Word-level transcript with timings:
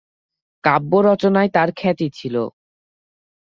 কাব্য 0.63 0.91
রচনায় 1.01 1.49
তার 1.49 1.69
খ্যাতি 1.75 2.07
ছিল। 2.13 2.35